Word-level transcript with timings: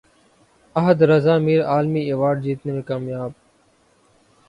احد 0.75 0.99
رضا 1.03 1.35
میر 1.37 1.61
عالمی 1.65 2.01
ایوارڈ 2.01 2.43
جیتنے 2.43 2.71
میں 2.71 2.81
کامیاب 2.81 3.31